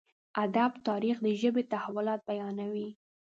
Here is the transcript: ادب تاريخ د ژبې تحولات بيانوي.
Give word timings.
ادب 0.45 0.71
تاريخ 0.87 1.15
د 1.25 1.27
ژبې 1.41 1.63
تحولات 1.73 2.21
بيانوي. 2.29 2.89